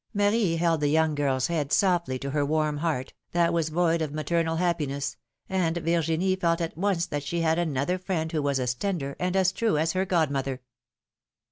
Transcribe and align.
Marie 0.15 0.55
held 0.55 0.81
the 0.81 0.87
young 0.87 1.13
girl's 1.13 1.45
head 1.45 1.71
softly 1.71 2.17
to 2.17 2.31
her 2.31 2.43
warm 2.43 2.77
heart, 2.77 3.13
that 3.33 3.53
was 3.53 3.69
void 3.69 4.01
of 4.01 4.11
maternal 4.11 4.55
happiness, 4.55 5.15
and 5.47 5.77
Virginie 5.77 6.35
felt 6.35 6.59
at 6.59 6.75
once 6.75 7.05
that 7.05 7.21
she 7.21 7.41
had 7.41 7.59
another 7.59 7.99
friend 7.99 8.31
who 8.31 8.41
was 8.41 8.59
as 8.59 8.73
tender 8.73 9.15
and 9.19 9.35
as 9.35 9.51
true 9.51 9.77
as 9.77 9.93
her 9.93 10.03
godmother. 10.03 10.59